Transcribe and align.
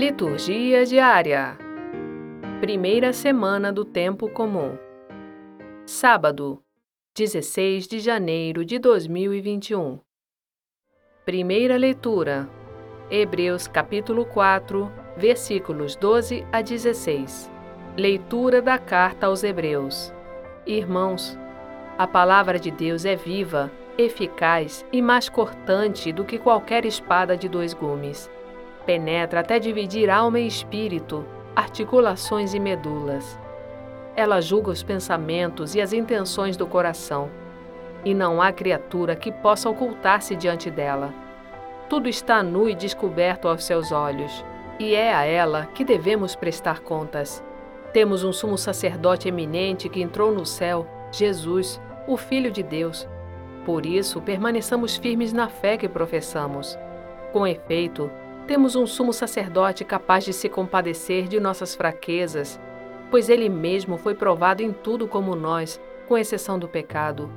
Liturgia 0.00 0.86
diária. 0.86 1.58
Primeira 2.58 3.12
semana 3.12 3.70
do 3.70 3.84
tempo 3.84 4.30
comum. 4.30 4.78
Sábado, 5.84 6.64
16 7.14 7.86
de 7.86 8.00
janeiro 8.00 8.64
de 8.64 8.78
2021. 8.78 10.00
Primeira 11.26 11.76
leitura. 11.76 12.48
Hebreus 13.10 13.68
capítulo 13.68 14.24
4, 14.24 14.90
versículos 15.18 15.94
12 15.96 16.46
a 16.50 16.62
16. 16.62 17.50
Leitura 17.94 18.62
da 18.62 18.78
carta 18.78 19.26
aos 19.26 19.44
Hebreus. 19.44 20.14
Irmãos, 20.66 21.38
a 21.98 22.06
palavra 22.06 22.58
de 22.58 22.70
Deus 22.70 23.04
é 23.04 23.16
viva, 23.16 23.70
eficaz 23.98 24.82
e 24.90 25.02
mais 25.02 25.28
cortante 25.28 26.10
do 26.10 26.24
que 26.24 26.38
qualquer 26.38 26.86
espada 26.86 27.36
de 27.36 27.50
dois 27.50 27.74
gumes 27.74 28.30
penetra 28.86 29.40
até 29.40 29.58
dividir 29.58 30.10
alma 30.10 30.40
e 30.40 30.46
espírito, 30.46 31.24
articulações 31.54 32.54
e 32.54 32.60
medulas. 32.60 33.38
Ela 34.16 34.40
julga 34.40 34.70
os 34.70 34.82
pensamentos 34.82 35.74
e 35.74 35.80
as 35.80 35.92
intenções 35.92 36.56
do 36.56 36.66
coração, 36.66 37.30
e 38.04 38.14
não 38.14 38.40
há 38.40 38.52
criatura 38.52 39.14
que 39.14 39.30
possa 39.30 39.68
ocultar-se 39.68 40.34
diante 40.34 40.70
dela. 40.70 41.12
Tudo 41.88 42.08
está 42.08 42.42
nu 42.42 42.68
e 42.68 42.74
descoberto 42.74 43.48
aos 43.48 43.64
seus 43.64 43.92
olhos, 43.92 44.44
e 44.78 44.94
é 44.94 45.14
a 45.14 45.24
ela 45.24 45.66
que 45.74 45.84
devemos 45.84 46.34
prestar 46.34 46.80
contas. 46.80 47.44
Temos 47.92 48.22
um 48.24 48.32
sumo 48.32 48.56
sacerdote 48.56 49.28
eminente 49.28 49.88
que 49.88 50.00
entrou 50.00 50.32
no 50.32 50.46
céu, 50.46 50.86
Jesus, 51.10 51.80
o 52.06 52.16
Filho 52.16 52.50
de 52.50 52.62
Deus. 52.62 53.08
Por 53.64 53.84
isso, 53.84 54.20
permaneçamos 54.22 54.96
firmes 54.96 55.32
na 55.32 55.48
fé 55.48 55.76
que 55.76 55.88
professamos. 55.88 56.78
Com 57.32 57.46
efeito, 57.46 58.10
temos 58.50 58.74
um 58.74 58.84
sumo 58.84 59.12
sacerdote 59.12 59.84
capaz 59.84 60.24
de 60.24 60.32
se 60.32 60.48
compadecer 60.48 61.28
de 61.28 61.38
nossas 61.38 61.76
fraquezas, 61.76 62.60
pois 63.08 63.28
ele 63.28 63.48
mesmo 63.48 63.96
foi 63.96 64.12
provado 64.12 64.60
em 64.60 64.72
tudo 64.72 65.06
como 65.06 65.36
nós, 65.36 65.80
com 66.08 66.18
exceção 66.18 66.58
do 66.58 66.66
pecado. 66.66 67.30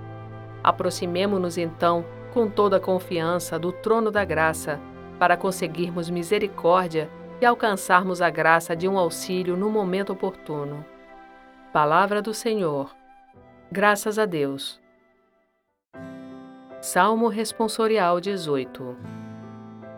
Aproximemo-nos 0.64 1.56
então, 1.56 2.04
com 2.34 2.50
toda 2.50 2.78
a 2.78 2.80
confiança, 2.80 3.60
do 3.60 3.72
trono 3.72 4.10
da 4.10 4.26
graça, 4.26 4.82
para 5.20 5.38
conseguirmos 5.38 6.10
misericórdia 6.10 7.08
e 7.40 7.46
alcançarmos 7.46 8.20
a 8.20 8.32
graça 8.32 8.76
de 8.76 8.88
um 8.88 8.98
auxílio 8.98 9.56
no 9.56 9.70
momento 9.70 10.14
oportuno. 10.14 10.84
Palavra 11.72 12.24
do 12.24 12.34
Senhor. 12.34 12.90
Graças 13.72 14.18
a 14.18 14.26
Deus. 14.26 14.82
Salmo 16.82 17.28
Responsorial 17.28 18.20
18 18.20 19.23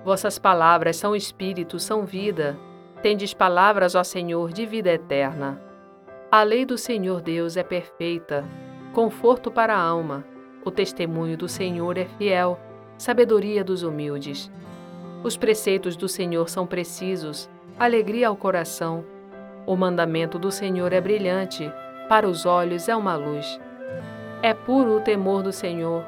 Vossas 0.06 0.38
palavras 0.38 0.98
são 0.98 1.16
espírito, 1.16 1.80
são 1.80 2.06
vida. 2.06 2.56
Tendes 3.02 3.34
palavras, 3.34 3.95
ó 3.95 4.03
Senhor, 4.03 4.53
de 4.53 4.64
vida 4.64 4.92
eterna. 4.92 5.59
A 6.31 6.44
lei 6.44 6.64
do 6.64 6.78
Senhor 6.78 7.22
Deus 7.22 7.58
é 7.58 7.64
perfeita, 7.64 8.45
conforto 8.94 9.50
para 9.50 9.76
a 9.76 9.81
alma. 9.81 10.23
O 10.64 10.70
testemunho 10.70 11.36
do 11.36 11.48
Senhor 11.48 11.98
é 11.98 12.06
fiel, 12.06 12.59
sabedoria 13.00 13.64
dos 13.64 13.81
humildes. 13.81 14.52
Os 15.23 15.36
preceitos 15.36 15.95
do 15.95 16.08
Senhor 16.08 16.50
são 16.50 16.67
precisos, 16.67 17.50
alegria 17.80 18.28
ao 18.28 18.36
coração. 18.36 19.03
O 19.66 19.76
mandamento 19.76 20.38
do 20.38 20.52
Senhor 20.52 20.94
é 20.94 21.02
brilhante, 21.02 21.67
para 22.08 22.28
os 22.30 22.45
olhos 22.45 22.88
é 22.88 22.95
uma 22.95 23.16
luz. 23.16 23.59
É 24.44 24.53
puro 24.53 24.98
o 24.98 25.02
temor 25.02 25.42
do 25.42 25.52
Senhor, 25.52 26.06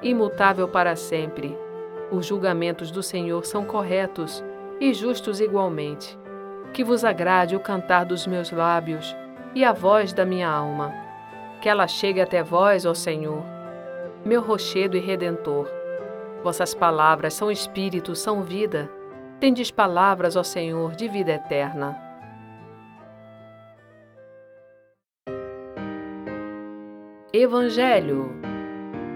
imutável 0.00 0.68
para 0.68 0.94
sempre. 0.94 1.63
Os 2.14 2.26
julgamentos 2.26 2.92
do 2.92 3.02
Senhor 3.02 3.44
são 3.44 3.64
corretos 3.64 4.44
e 4.80 4.94
justos 4.94 5.40
igualmente. 5.40 6.16
Que 6.72 6.84
vos 6.84 7.04
agrade 7.04 7.56
o 7.56 7.60
cantar 7.60 8.04
dos 8.04 8.24
meus 8.24 8.52
lábios 8.52 9.16
e 9.52 9.64
a 9.64 9.72
voz 9.72 10.12
da 10.12 10.24
minha 10.24 10.48
alma. 10.48 10.94
Que 11.60 11.68
ela 11.68 11.88
chegue 11.88 12.20
até 12.20 12.40
vós, 12.40 12.86
ó 12.86 12.94
Senhor, 12.94 13.42
meu 14.24 14.40
rochedo 14.40 14.96
e 14.96 15.00
redentor. 15.00 15.68
Vossas 16.44 16.72
palavras 16.72 17.34
são 17.34 17.50
espírito, 17.50 18.14
são 18.14 18.42
vida. 18.42 18.88
Tendes 19.40 19.72
palavras, 19.72 20.36
ó 20.36 20.44
Senhor, 20.44 20.94
de 20.94 21.08
vida 21.08 21.32
eterna. 21.32 21.98
Evangelho 27.32 28.53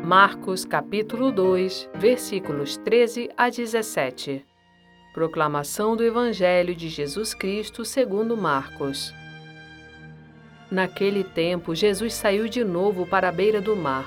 Marcos 0.09 0.65
capítulo 0.65 1.31
2, 1.31 1.91
versículos 1.97 2.79
13 2.79 3.29
a 3.37 3.51
17. 3.51 4.43
Proclamação 5.13 5.95
do 5.95 6.03
Evangelho 6.03 6.75
de 6.75 6.89
Jesus 6.89 7.35
Cristo 7.35 7.85
segundo 7.85 8.35
Marcos. 8.35 9.13
Naquele 10.71 11.23
tempo, 11.23 11.75
Jesus 11.75 12.15
saiu 12.15 12.49
de 12.49 12.65
novo 12.65 13.05
para 13.05 13.29
a 13.29 13.33
beira 13.33 13.61
do 13.61 13.77
mar. 13.77 14.07